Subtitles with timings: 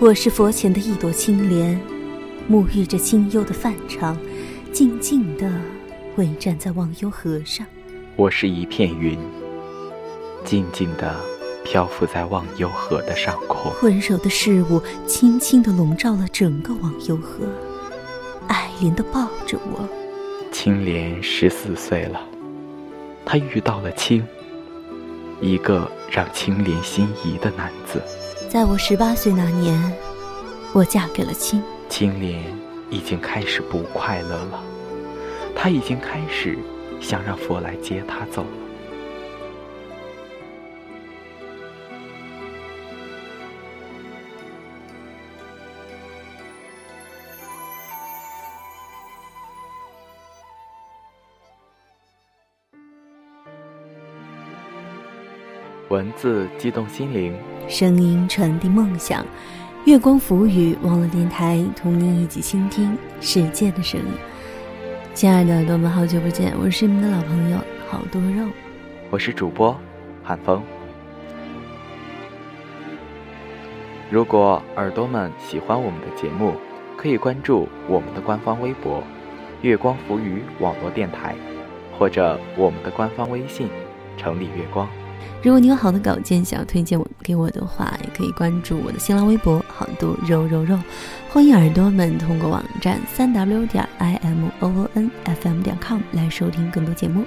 [0.00, 1.80] 我是佛前的一朵青莲，
[2.50, 4.18] 沐浴着清幽的梵场，
[4.72, 5.50] 静静地
[6.16, 7.66] 围站在忘忧河上。
[8.16, 9.18] 我是一片云，
[10.44, 11.18] 静静地
[11.64, 13.72] 漂浮在忘忧河的上空。
[13.82, 17.46] 温柔的事物轻轻地笼罩了整个忘忧河，
[18.46, 19.88] 爱怜地抱着我。
[20.52, 22.20] 青莲十四岁了，
[23.24, 24.24] 她遇到了青，
[25.40, 28.00] 一个让青莲心仪的男子。
[28.48, 29.92] 在我十八岁那年，
[30.72, 31.60] 我嫁给了青。
[31.88, 32.40] 青莲
[32.88, 34.62] 已经开始不快乐了，
[35.56, 36.56] 她已经开始
[37.00, 38.48] 想让佛来接她走了。
[55.94, 57.32] 文字激动心灵，
[57.68, 59.24] 声音传递梦想。
[59.84, 64.06] 月光浮语网络电台，同您一起倾听世界的声音。
[65.14, 68.44] 亲爱的耳朵们，好久不见，我是你们的老朋友好多肉。
[69.08, 69.78] 我是主播
[70.20, 70.60] 韩风。
[74.10, 76.54] 如果耳朵们喜欢我们的节目，
[76.96, 79.00] 可以关注我们的官方微博
[79.62, 81.36] “月光浮语网络电台”，
[81.96, 83.68] 或者我们的官方微信
[84.18, 84.88] “城里月光”。
[85.42, 90.78] 如果你有好的稿件想要推荐我给我的话，也可以关注我的新浪微博“好多肉肉肉”。
[91.30, 97.24] 欢迎耳朵们通过网站三 w 点 i m o o n f m 点 com 来收听更多节目。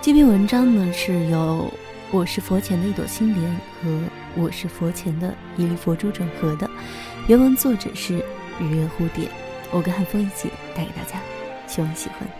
[0.00, 1.70] 这篇文章呢是由
[2.10, 4.00] “我是佛前的一朵青莲”和
[4.34, 6.70] “我是佛前的一粒佛珠”整合的，
[7.26, 8.16] 原文作者是
[8.58, 9.28] 日月蝴蝶。
[9.70, 11.20] 我跟汉风一起带给大家，
[11.66, 12.39] 希望喜欢。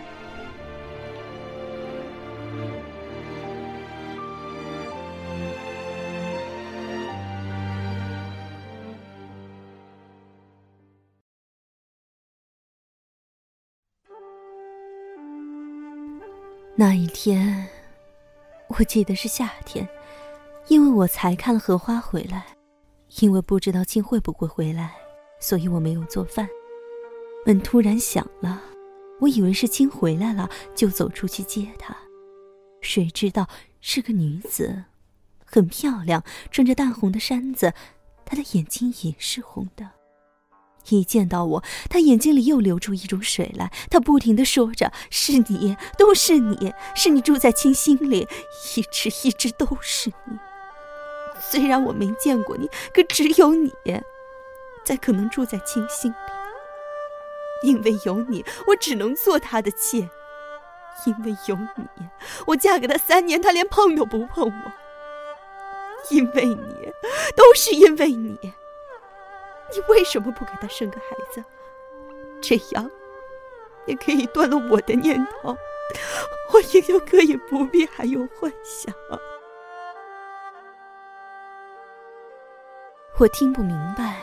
[16.81, 17.67] 那一天，
[18.67, 19.87] 我记得是夏天，
[20.67, 22.43] 因为我才看了荷花回来，
[23.19, 24.95] 因为不知道青会不会回来，
[25.39, 26.49] 所以我没有做饭。
[27.45, 28.59] 门突然响了，
[29.19, 31.95] 我以为是青回来了，就走出去接她，
[32.81, 33.47] 谁知道
[33.79, 34.85] 是个女子，
[35.45, 37.75] 很漂亮，穿着淡红的衫子，
[38.25, 39.87] 她的眼睛也是红的。
[40.89, 43.71] 一见到我，他眼睛里又流出一种水来。
[43.89, 48.27] 他不停的说着：“是你，都是你，是你住在清心里，
[48.75, 50.37] 一直一直都是你。
[51.39, 53.71] 虽然我没见过你，可只有你，
[54.83, 56.15] 才可能住在清心里。
[57.63, 60.09] 因为有你，我只能做他的妾。
[61.05, 62.05] 因为有你，
[62.45, 64.71] 我嫁给他三年，他连碰都不碰我。
[66.09, 66.55] 因为你，
[67.35, 68.37] 都是因为你。”
[69.71, 71.43] 你为什么不给他生个孩子？
[72.41, 72.89] 这样
[73.85, 75.55] 也可以断了我的念头，
[76.51, 78.93] 我也就可以不必还有幻想。
[83.19, 84.17] 我听不明白，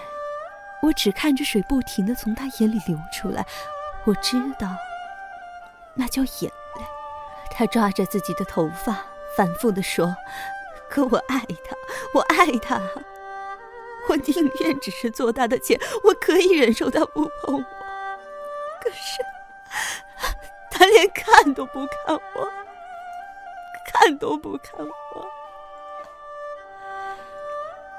[0.82, 3.46] 我只看着水不停的从他眼里流出来，
[4.04, 4.68] 我知道
[5.94, 6.82] 那叫眼泪。
[7.50, 9.06] 他抓着自己的头发，
[9.36, 10.16] 反复的说
[10.90, 11.76] ：“可我爱他，
[12.14, 12.80] 我爱他。”
[14.08, 17.64] 我宁愿只是做他的妾，我可以忍受他不碰我。
[18.82, 19.22] 可是，
[20.70, 22.48] 他连看都不看我，
[23.92, 25.26] 看都不看我。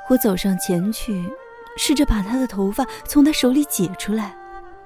[0.10, 1.32] 我走上前去，
[1.78, 4.36] 试着把他的头发从他手里解出来，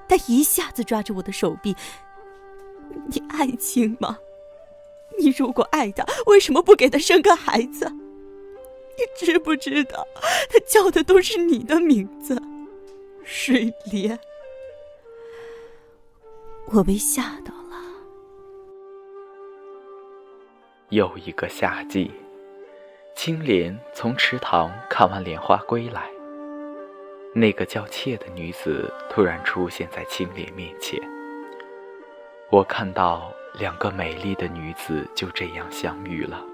[0.06, 1.74] 他一下子抓着我的手臂
[3.08, 4.18] ：“你爱情吗？
[5.18, 7.90] 你如果爱他，为什么不给他生个孩子？”
[8.96, 10.06] 你知不知道，
[10.48, 12.40] 他叫的都是你的名字，
[13.24, 14.18] 水莲。
[16.72, 17.82] 我被吓到了。
[20.90, 22.10] 又一个夏季，
[23.16, 26.08] 青莲从池塘看完莲花归来，
[27.34, 31.00] 那个叫妾的女子突然出现在青莲面前。
[32.50, 36.44] 我看到两个美丽的女子就这样相遇了。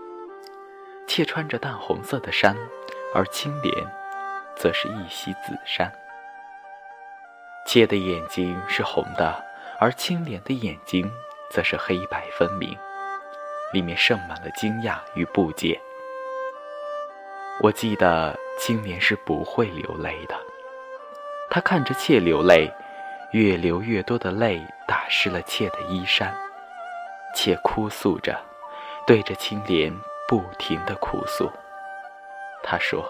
[1.11, 2.57] 妾穿着淡红色的衫，
[3.13, 3.75] 而青莲
[4.55, 5.93] 则是一袭紫衫。
[7.67, 9.45] 妾的眼睛是红的，
[9.81, 11.11] 而青莲的眼睛
[11.51, 12.79] 则是黑白分明，
[13.73, 15.81] 里面盛满了惊讶与不解。
[17.61, 20.37] 我记得青莲是不会流泪的，
[21.51, 22.73] 他看着妾流泪，
[23.33, 26.33] 越流越多的泪打湿了妾的衣衫，
[27.35, 28.41] 妾哭诉着，
[29.05, 29.93] 对着青莲
[30.31, 31.51] 不停的哭诉。
[32.63, 33.05] 他说：“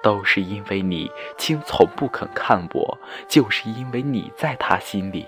[0.00, 2.96] 都是因为你，青从不肯看我，
[3.28, 5.26] 就是因为你在他心里。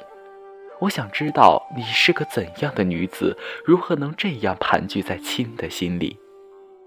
[0.78, 6.16] 我想知道你是个怎样的女子，如何能这样盘踞在青的心里？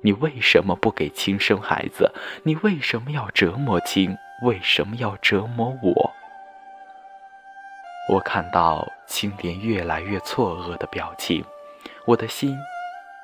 [0.02, 2.10] 你为什么不给青生孩子？
[2.44, 4.18] 你为什么要折磨青？
[4.44, 6.14] 为什么要折磨我？”
[8.08, 11.44] 我看到青莲越来越错愕的表情，
[12.06, 12.58] 我的心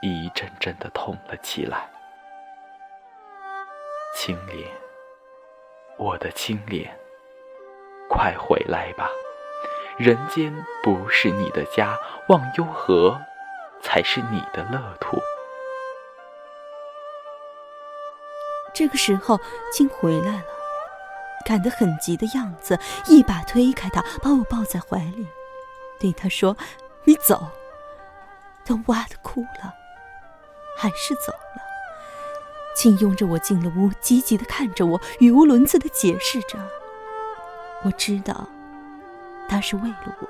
[0.01, 1.89] 一阵阵的痛了起来。
[4.15, 4.67] 青莲，
[5.97, 6.93] 我的青莲，
[8.09, 9.09] 快回来吧！
[9.97, 10.53] 人间
[10.83, 11.97] 不是你的家，
[12.29, 13.21] 忘忧河
[13.81, 15.17] 才是你的乐土。
[18.73, 19.39] 这个时候，
[19.71, 20.43] 青回来了，
[21.45, 25.27] 赶得很急的样子，一把推开他，把我抱在怀里，
[25.99, 26.57] 对他说
[27.05, 27.47] ：“你走。”
[28.65, 29.73] 他哇的哭了，
[30.77, 31.61] 还是走了。
[32.75, 36.57] 青拥着我进了屋，急急的看着我，语无伦次的解释着。
[37.83, 38.47] 我知道，
[39.49, 40.27] 他是为了我。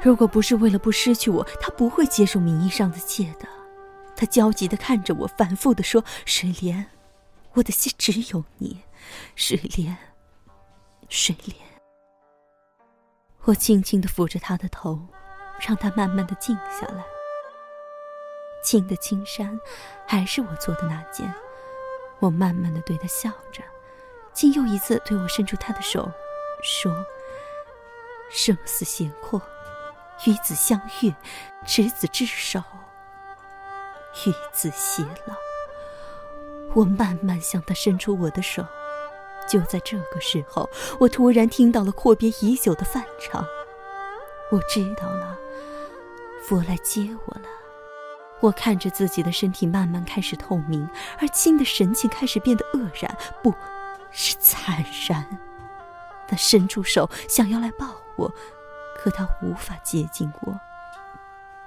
[0.00, 3.46] 如果不是为了不失去我，他不会接受名义上的借的。
[4.16, 6.86] 他焦急的看着我，反复的说：“水莲，
[7.54, 8.82] 我的心只有你，
[9.36, 9.96] 水莲，
[11.08, 11.56] 水莲。”
[13.44, 15.00] 我轻轻的抚着他的头，
[15.66, 17.04] 让他慢慢的静下来。
[18.62, 19.60] 青的青衫，
[20.06, 21.32] 还是我做的那件。
[22.20, 23.62] 我慢慢的对他笑着，
[24.32, 26.08] 竟又一次对我伸出他的手，
[26.62, 27.04] 说
[28.30, 29.42] ：“生死闲阔，
[30.26, 31.12] 与子相悦，
[31.66, 32.62] 执子之手，
[34.26, 35.34] 与子偕老。”
[36.74, 38.64] 我慢慢向他伸出我的手，
[39.48, 40.70] 就在这个时候，
[41.00, 43.44] 我突然听到了阔别已久的梵唱。
[44.50, 45.36] 我知道了，
[46.42, 47.48] 佛来接我了。
[48.40, 50.88] 我看着自己的身体慢慢开始透明，
[51.20, 53.54] 而青的神情开始变得愕然，不
[54.10, 55.26] 是惨然。
[56.26, 58.32] 他伸出手想要来抱我，
[58.96, 60.60] 可他无法接近我。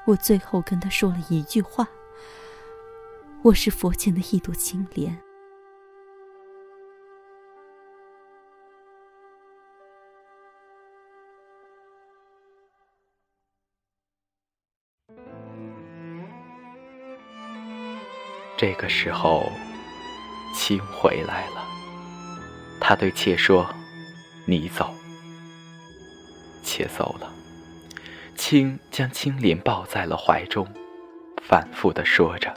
[0.05, 1.87] 我最后跟他说了一句话
[3.41, 5.17] ：“我是佛前的一朵青莲。”
[18.57, 19.51] 这个时候，
[20.53, 21.65] 青回来了。
[22.79, 23.67] 他对妾说
[24.47, 24.93] ：“你走。”
[26.63, 27.31] 妾走了。
[28.35, 30.67] 青将青莲抱在了怀中，
[31.41, 32.53] 反复的说着：“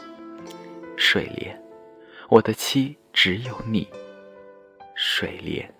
[0.97, 1.61] 水莲，
[2.29, 3.89] 我的妻只有你。
[4.95, 5.73] 水莲，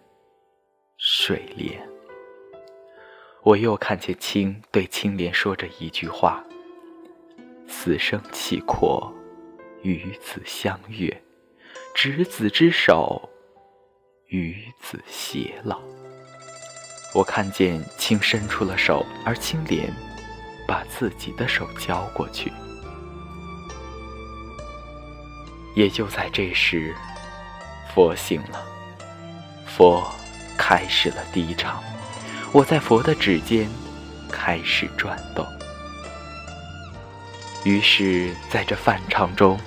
[0.97, 1.81] 水莲。”
[3.45, 6.45] 我又看见青对青莲说着一句话
[7.69, 9.13] ：“死生契阔。”
[9.83, 11.23] 与子相悦，
[11.95, 13.29] 执子之手，
[14.27, 15.81] 与子偕老。
[17.15, 19.93] 我看见青伸出了手，而青莲
[20.67, 22.53] 把自己的手交过去。
[25.75, 26.95] 也就在这时，
[27.95, 28.67] 佛醒了，
[29.67, 30.05] 佛
[30.59, 31.83] 开始了低唱。
[32.53, 33.69] 我在佛的指尖
[34.31, 35.47] 开始转动。
[37.65, 39.59] 于是，在这梵唱中，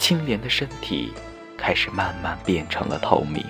[0.00, 1.12] 青莲的身体
[1.58, 3.44] 开始慢慢变成了透明，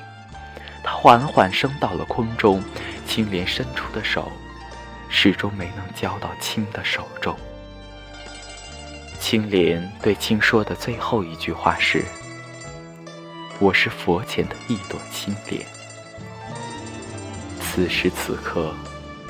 [0.83, 2.61] 它缓缓升到了空中。
[3.07, 4.31] 青莲伸出的手，
[5.09, 7.37] 始终没能交到青的手中。
[9.21, 12.05] 青莲对青说的最后一句话是
[13.59, 15.65] ：“我是佛前的一朵青莲。”
[17.63, 18.75] 此时此刻，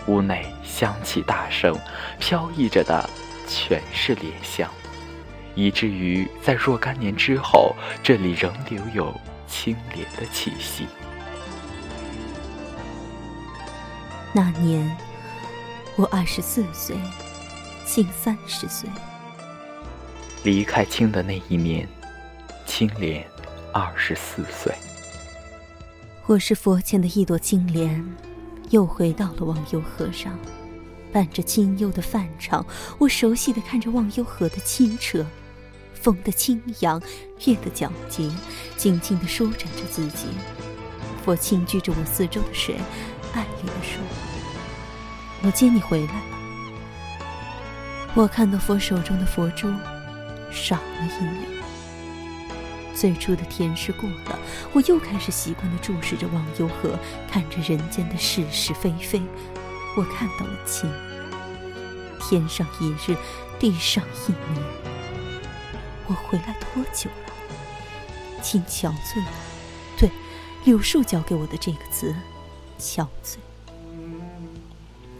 [0.06, 1.78] 屋内香气大盛，
[2.18, 3.08] 飘逸着的。
[3.52, 4.70] 全是莲香，
[5.60, 9.14] 以至于在若干年之后，这里仍留有
[9.46, 10.86] 清莲的气息。
[14.32, 14.96] 那年
[15.96, 16.96] 我二十四岁，
[17.84, 18.88] 近三十岁。
[20.44, 21.86] 离开青的那一年，
[22.64, 23.22] 青莲
[23.70, 24.74] 二十四岁。
[26.24, 28.02] 我是佛前的一朵青莲，
[28.70, 30.38] 又回到了忘忧河上。
[31.12, 32.64] 伴着清幽的梵唱，
[32.96, 35.26] 我熟悉的看着忘忧河的清澈，
[36.00, 37.00] 风的轻扬，
[37.44, 38.30] 月的皎洁，
[38.76, 40.28] 静静的舒展着自己。
[41.24, 42.76] 佛轻掬着我四周的水，
[43.34, 44.00] 爱怜的说
[45.44, 46.22] ：“我接你回来了。”
[48.16, 49.68] 我看到佛手中的佛珠
[50.50, 51.46] 少了一粒，
[52.94, 54.38] 最初的甜是过了，
[54.72, 56.98] 我又开始习惯地注视着忘忧河，
[57.30, 59.22] 看着人间的是是非非。
[59.96, 60.90] 我看到了情，
[62.20, 63.16] 天上一日，
[63.58, 64.89] 地上一年。
[66.10, 67.32] 我回来多久了？
[68.42, 69.22] 请憔悴。
[69.96, 70.10] 对，
[70.64, 72.12] 柳树教给我的这个词，
[72.80, 73.36] 憔悴。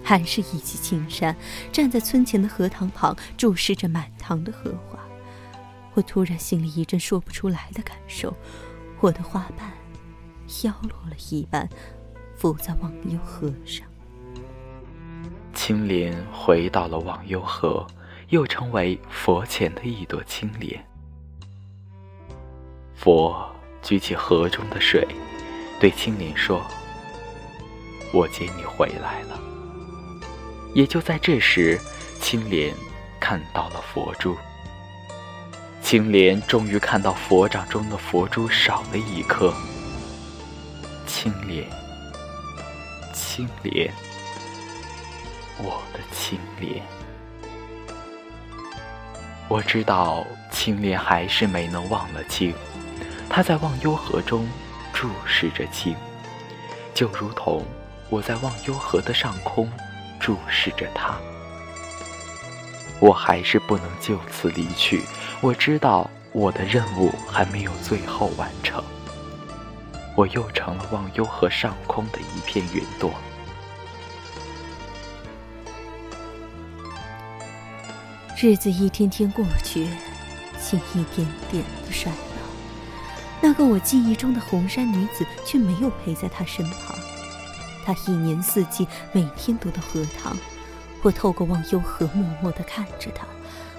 [0.03, 1.37] 还是一骑青山，
[1.71, 4.99] 站在村前的荷塘旁，注视着满塘的荷花。
[5.95, 8.37] 我突然心里一阵说不出来的感受，
[8.99, 9.73] 我的花瓣
[10.49, 11.69] 飘落了一半，
[12.37, 13.87] 浮在忘忧河上。
[15.55, 17.87] 青莲回到了忘忧河，
[18.31, 20.85] 又成为佛前的一朵青莲。
[22.95, 23.49] 佛
[23.83, 25.07] 举起河中的水，
[25.81, 26.65] 对青莲说
[28.13, 29.41] ：“我接你回来了。”
[30.75, 31.79] 也就在这时，
[32.21, 32.73] 青莲
[33.19, 34.37] 看到了佛珠。
[35.83, 39.53] 青莲终于看到佛掌中的佛珠少了一颗。
[41.05, 41.69] 青莲，
[43.13, 43.93] 青莲，
[45.59, 46.81] 我的青莲。
[49.51, 52.55] 我知道青莲还是没能忘了青，
[53.29, 54.49] 他在忘忧河中
[54.93, 55.97] 注视着青，
[56.95, 57.65] 就如同
[58.09, 59.69] 我在忘忧河的上空
[60.21, 61.17] 注视着他。
[63.01, 65.03] 我还是不能就此离去。
[65.41, 68.81] 我知道我的任务还没有最后完成，
[70.15, 73.13] 我又成了忘忧河上空的一片云朵。
[78.43, 79.87] 日子一天天过去，
[80.59, 82.17] 心一点点的衰老。
[83.43, 86.99] 那个我记忆中的红衫女子却没有陪在他身旁。
[87.85, 90.35] 他一年四季每天都到荷塘，
[91.03, 93.27] 我透过忘忧河默默的看着他。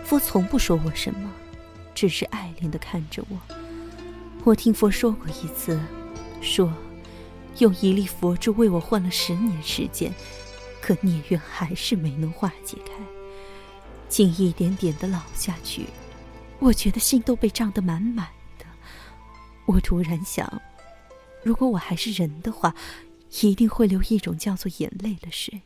[0.03, 1.27] 佛从不说我什么。
[1.95, 3.37] 只是爱怜的看着我。
[4.43, 5.79] 我听佛说过一次，
[6.39, 6.71] 说
[7.57, 10.13] 用一粒佛珠为我换了十年时间，
[10.81, 12.93] 可孽缘还是没能化解开，
[14.11, 15.85] 竟一点点的老下去。
[16.59, 18.27] 我觉得心都被胀得满满
[18.59, 18.65] 的。
[19.65, 20.61] 我突然想，
[21.41, 22.75] 如果我还是人的话，
[23.41, 25.61] 一定会流一种叫做眼泪的水。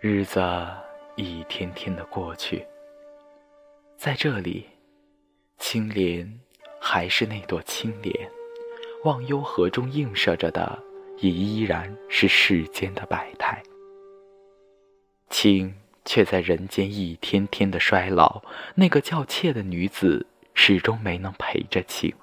[0.00, 0.40] 日子。
[1.16, 2.64] 一天天的过去，
[3.98, 4.64] 在这里，
[5.58, 6.40] 青莲
[6.80, 8.14] 还是那朵青莲，
[9.04, 10.82] 忘忧河中映射着的
[11.18, 13.62] 也依然是世间的百态。
[15.42, 18.42] 青却在人间一天天的衰老，
[18.74, 22.14] 那个叫妾的女子始终没能陪着青。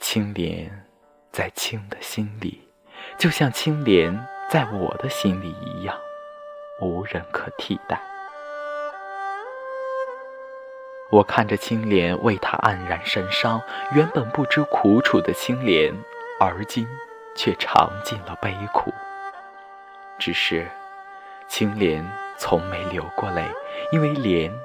[0.00, 0.88] 青莲
[1.30, 2.60] 在青的心里，
[3.16, 5.96] 就像青莲在我的心里一样。
[6.80, 8.02] 无人可替代。
[11.12, 13.62] 我看着青莲为他黯然神伤，
[13.94, 15.94] 原本不知苦楚的青莲，
[16.40, 16.88] 而今
[17.36, 18.92] 却尝尽了悲苦。
[20.18, 20.68] 只是，
[21.50, 23.44] 青莲从没流过泪，
[23.90, 24.56] 因为莲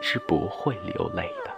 [0.00, 1.50] 是不会流泪的。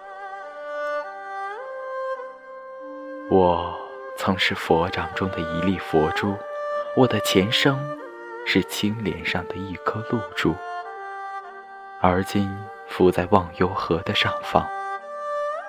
[3.31, 3.79] 我
[4.19, 6.37] 曾是佛掌中的一粒佛珠，
[6.97, 7.79] 我的前生。
[8.45, 10.53] 是青莲上的一颗露珠，
[12.01, 12.53] 而今
[12.89, 14.69] 浮在忘忧河的上方。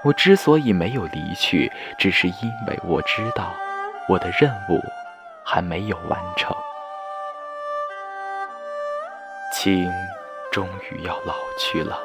[0.03, 3.53] 我之所以没有离去，只是因为我知道
[4.10, 4.82] 我的任务
[5.46, 6.58] 还没有完成。
[9.63, 9.89] 青
[10.51, 11.98] 终于要老去了，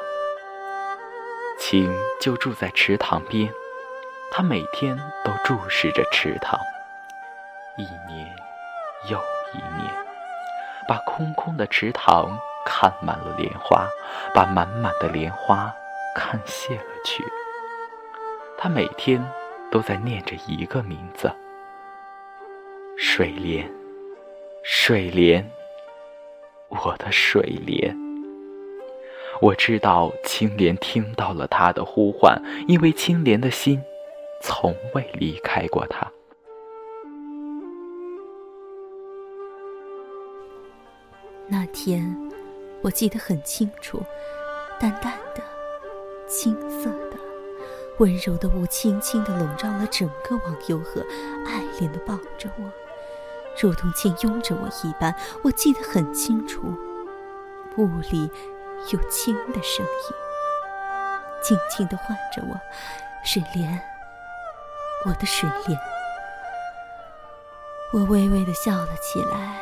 [1.59, 3.53] 青就住在池塘边，
[4.31, 6.57] 他每天都注视着池塘，
[7.75, 8.33] 一年
[9.09, 9.17] 又
[9.51, 9.93] 一年。
[10.87, 13.85] 把空空的池塘看满了莲花，
[14.33, 15.75] 把满满的莲花
[16.15, 17.25] 看谢了去。
[18.57, 19.21] 他每天
[19.69, 21.29] 都在念着一个名字：
[22.97, 23.69] 水莲，
[24.63, 25.51] 水莲，
[26.69, 27.95] 我的水莲。
[29.41, 33.81] 我知道青莲听到了他的呼唤，因为青莲的心
[34.41, 36.11] 从未离开过他。
[41.47, 42.15] 那天，
[42.81, 44.01] 我记得很清楚，
[44.79, 45.41] 淡淡的、
[46.27, 47.17] 青色的、
[47.97, 51.01] 温柔的雾，轻轻的笼罩了整个忘忧河，
[51.47, 52.71] 爱恋的抱着我，
[53.57, 55.15] 如同青拥着我一般。
[55.43, 56.73] 我记得很清楚，
[57.77, 58.31] 雾里
[58.91, 60.13] 有轻的声音，
[61.41, 62.59] 轻轻的唤着我
[63.23, 63.79] ：“水莲，
[65.05, 65.79] 我的水莲。”
[67.91, 69.55] 我微微的笑了起来。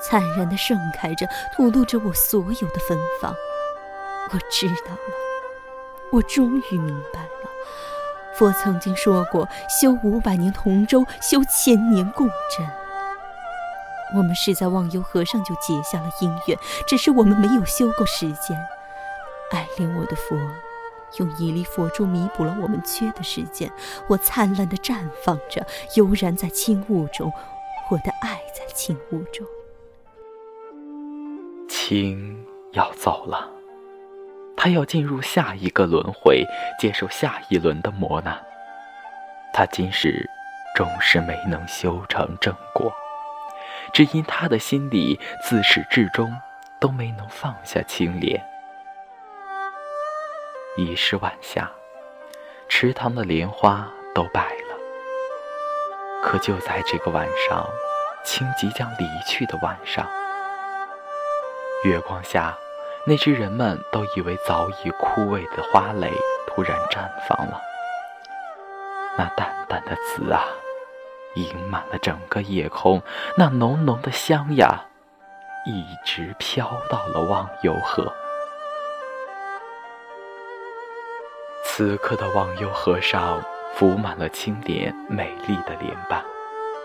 [0.00, 1.26] 灿然的盛开着，
[1.56, 3.34] 吐露着我所有的芬芳。
[4.30, 5.14] 我知道了，
[6.12, 7.50] 我终于明白了。
[8.36, 12.64] 佛曾经说过：“修五百年同舟，修千年共枕。”
[14.16, 18.58] 我们是在忘忧河上就结下了姻缘，只是我们没有修够时间。
[19.50, 20.36] 爱恋我的佛，
[21.18, 23.70] 用一粒佛珠弥补了我们缺的时间。
[24.08, 27.32] 我灿烂的绽放着，悠然在轻雾中，
[27.90, 29.46] 我的爱在轻雾中。
[31.68, 33.48] 青要走了，
[34.56, 36.44] 他要进入下一个轮回，
[36.78, 38.38] 接受下一轮的磨难。
[39.54, 40.28] 他今世
[40.74, 42.92] 终是没能修成正果。
[43.98, 46.32] 只因他的心里自始至终
[46.78, 48.40] 都没能放下青莲。
[50.76, 51.68] 已是晚霞，
[52.68, 56.22] 池塘的莲花都败了。
[56.22, 57.68] 可就在这个晚上，
[58.22, 60.08] 青即将离去的晚上，
[61.82, 62.56] 月光下，
[63.04, 66.12] 那只人们都以为早已枯萎的花蕾
[66.46, 67.60] 突然绽放了。
[69.16, 70.44] 那淡淡的紫啊！
[71.42, 73.02] 盈满了整个夜空，
[73.36, 74.84] 那浓浓的香呀，
[75.66, 78.12] 一直飘到了忘忧河。
[81.64, 83.42] 此刻的忘忧河上，
[83.74, 86.24] 浮满了青莲美丽的莲瓣。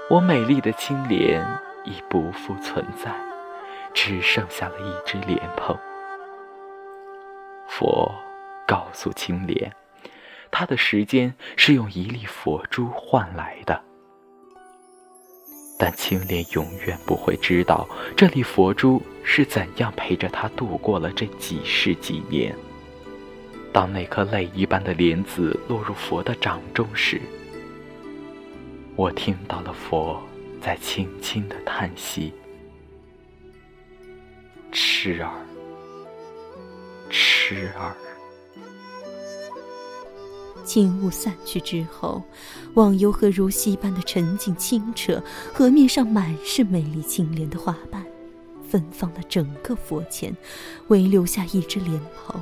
[0.10, 1.44] 我美丽的青莲
[1.84, 3.12] 已不复存在，
[3.94, 5.76] 只剩下了一只莲蓬。
[7.68, 8.14] 佛
[8.68, 9.74] 告诉青莲，
[10.52, 13.82] 他的时间是用一粒佛珠换来的。
[15.78, 22.56] 但青莲永远不会知道，这粒佛珠是怎样陪着他度过了这几世几年。
[23.72, 27.20] 当那颗泪一般的莲子落入佛的掌中时，
[28.96, 30.22] 我听到了佛
[30.62, 32.32] 在轻轻的叹息
[34.72, 35.32] ：“痴儿，
[37.10, 37.96] 痴儿。”
[40.64, 42.24] 轻雾散去之后，
[42.76, 45.22] 忘忧河如溪般的沉静清澈，
[45.54, 48.06] 河面上满是美丽青莲的花瓣，
[48.70, 50.36] 芬芳了整个佛前，
[50.88, 52.42] 唯留下一只莲蓬，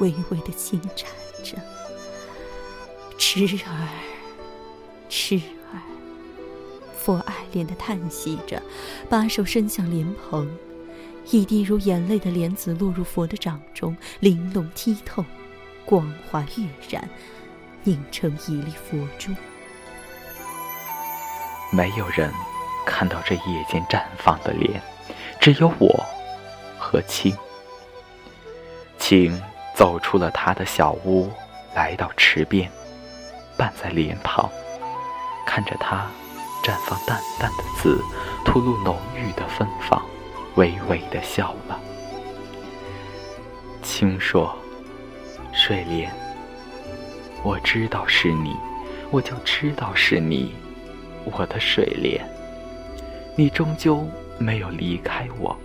[0.00, 1.08] 微微的轻颤
[1.44, 1.56] 着。
[3.18, 3.88] 痴儿，
[5.08, 5.40] 痴
[5.72, 5.80] 儿，
[6.94, 8.60] 佛爱怜的叹息着，
[9.08, 10.46] 把手伸向莲蓬，
[11.30, 15.24] 一滴如眼泪的莲子落入佛的掌中，玲珑剔透，
[15.86, 17.08] 光华跃然。
[17.86, 19.32] 拧成一粒佛珠，
[21.70, 22.32] 没有人
[22.84, 24.82] 看到这夜间绽放的莲，
[25.40, 26.04] 只有我
[26.76, 27.32] 和青。
[28.98, 29.40] 青
[29.72, 31.30] 走出了他的小屋，
[31.76, 32.68] 来到池边，
[33.56, 34.50] 伴在莲旁，
[35.46, 36.10] 看着它
[36.64, 38.02] 绽放淡淡的紫，
[38.44, 40.04] 吐露浓郁的芬芳，
[40.56, 41.78] 微微的笑了。
[43.80, 44.58] 青说
[45.54, 46.12] ：“睡莲。”
[47.42, 48.54] 我知道是你，
[49.10, 50.52] 我就知道是你，
[51.24, 52.26] 我的水莲。
[53.36, 54.04] 你终究
[54.38, 55.56] 没有离开我。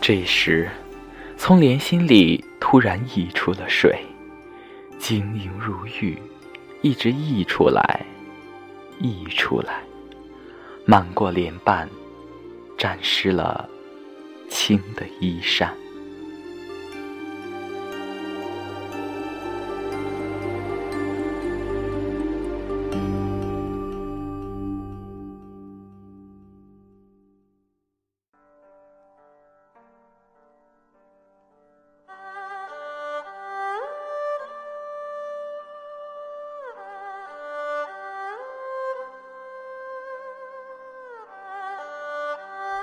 [0.00, 0.70] 这时，
[1.36, 4.04] 从莲心里突然溢出了水，
[4.98, 6.20] 晶莹如玉，
[6.80, 8.04] 一直溢出来，
[8.98, 9.82] 溢出来，
[10.84, 11.88] 漫过莲瓣，
[12.76, 13.68] 沾湿了
[14.48, 15.72] 青的衣衫。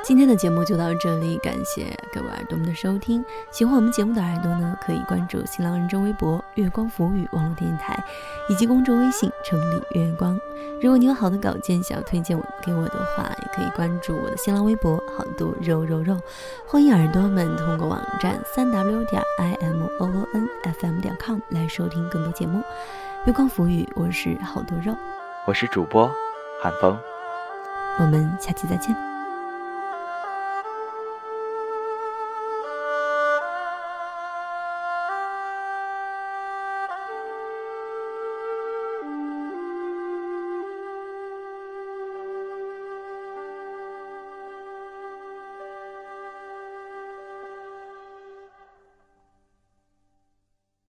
[0.10, 3.24] 今天的节目就到这里，感谢各位耳朵们的收听。
[3.52, 8.04] 喜欢我们节目的耳朵呢，可以关注新浪认证微博“月光浮语网络电台”
[8.50, 10.36] 以及公众微信“城里月光”。
[10.82, 16.20] 如果你有好的稿件想要推荐我给我的话，也可以关注我的新浪微博“好多肉肉肉”。
[16.66, 22.64] 欢迎耳朵们通过网站三 w 点 i m o o n f m 点 com 来收听更多节目。
[23.26, 24.98] 月光浮语，我是好多肉，
[25.46, 26.12] 我是主播
[26.64, 26.98] 韩风，
[28.00, 29.09] 我们下期再见。